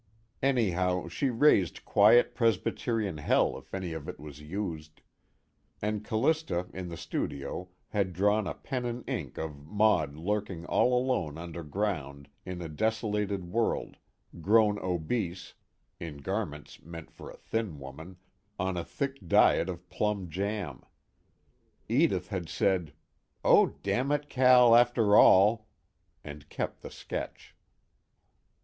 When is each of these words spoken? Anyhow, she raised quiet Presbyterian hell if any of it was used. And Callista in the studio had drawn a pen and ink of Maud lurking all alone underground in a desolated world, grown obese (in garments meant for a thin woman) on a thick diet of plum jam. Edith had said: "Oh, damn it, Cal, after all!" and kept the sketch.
Anyhow, 0.41 1.07
she 1.09 1.29
raised 1.29 1.85
quiet 1.85 2.33
Presbyterian 2.33 3.19
hell 3.19 3.55
if 3.59 3.71
any 3.71 3.93
of 3.93 4.09
it 4.09 4.19
was 4.19 4.41
used. 4.41 5.01
And 5.79 6.03
Callista 6.03 6.65
in 6.73 6.89
the 6.89 6.97
studio 6.97 7.69
had 7.89 8.11
drawn 8.11 8.47
a 8.47 8.55
pen 8.55 8.87
and 8.87 9.07
ink 9.07 9.37
of 9.37 9.63
Maud 9.67 10.15
lurking 10.15 10.65
all 10.65 10.97
alone 10.97 11.37
underground 11.37 12.29
in 12.47 12.63
a 12.63 12.67
desolated 12.67 13.51
world, 13.51 13.97
grown 14.41 14.79
obese 14.79 15.53
(in 15.99 16.17
garments 16.17 16.81
meant 16.81 17.11
for 17.11 17.29
a 17.29 17.37
thin 17.37 17.77
woman) 17.77 18.17
on 18.57 18.77
a 18.77 18.83
thick 18.83 19.27
diet 19.27 19.69
of 19.69 19.87
plum 19.87 20.31
jam. 20.31 20.81
Edith 21.87 22.29
had 22.29 22.49
said: 22.49 22.91
"Oh, 23.43 23.67
damn 23.83 24.11
it, 24.11 24.29
Cal, 24.29 24.75
after 24.75 25.15
all!" 25.15 25.67
and 26.23 26.49
kept 26.49 26.81
the 26.81 26.89
sketch. 26.89 27.55